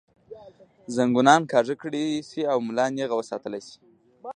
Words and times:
زنګونان 0.95 1.41
کاږۀ 1.51 1.75
کړے 1.81 2.03
شي 2.29 2.41
او 2.51 2.57
ملا 2.67 2.85
نېغه 2.95 3.15
وساتلے 3.19 3.59
شي 3.67 3.77